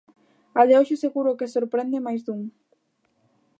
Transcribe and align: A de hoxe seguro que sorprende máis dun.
A 0.59 0.61
de 0.67 0.73
hoxe 0.79 0.95
seguro 1.03 1.37
que 1.39 1.47
sorprende 1.55 2.05
máis 2.05 2.21
dun. 2.27 2.41